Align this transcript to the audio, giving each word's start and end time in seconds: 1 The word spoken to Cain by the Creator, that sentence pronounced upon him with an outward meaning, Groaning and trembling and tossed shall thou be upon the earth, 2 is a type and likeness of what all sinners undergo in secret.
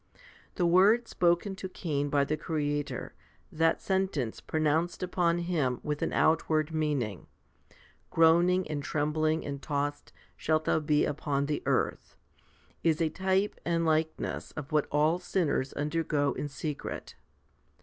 1 0.13 0.19
The 0.55 0.65
word 0.65 1.07
spoken 1.07 1.55
to 1.57 1.69
Cain 1.69 2.09
by 2.09 2.25
the 2.25 2.35
Creator, 2.35 3.13
that 3.51 3.83
sentence 3.83 4.39
pronounced 4.41 5.03
upon 5.03 5.37
him 5.37 5.79
with 5.83 6.01
an 6.01 6.11
outward 6.11 6.73
meaning, 6.73 7.27
Groaning 8.09 8.67
and 8.67 8.81
trembling 8.81 9.45
and 9.45 9.61
tossed 9.61 10.11
shall 10.35 10.57
thou 10.57 10.79
be 10.79 11.05
upon 11.05 11.45
the 11.45 11.61
earth, 11.67 12.17
2 12.83 12.89
is 12.89 12.99
a 12.99 13.09
type 13.09 13.59
and 13.63 13.85
likeness 13.85 14.49
of 14.53 14.71
what 14.71 14.87
all 14.91 15.19
sinners 15.19 15.71
undergo 15.73 16.33
in 16.33 16.49
secret. 16.49 17.13